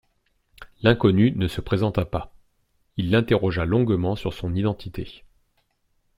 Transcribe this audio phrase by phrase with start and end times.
[0.81, 2.33] L’inconnu ne se présenta pas.
[2.97, 5.23] Il l’interrogea longuement sur son identité.